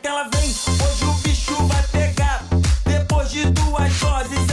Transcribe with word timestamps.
que 0.00 0.08
ela 0.08 0.24
vem, 0.24 0.50
hoje 0.50 1.04
o 1.04 1.12
bicho 1.22 1.54
vai 1.66 1.82
pegar. 1.88 2.44
Depois 2.84 3.30
de 3.30 3.44
duas 3.50 3.92
doses, 3.98 4.49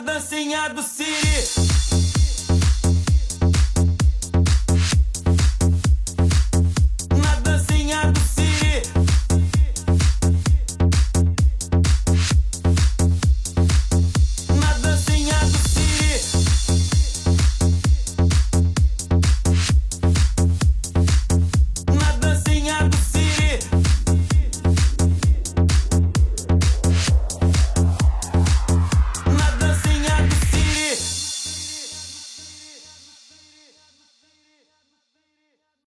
dancinha 0.00 0.68
do 0.68 0.82
Siri. 0.82 1.69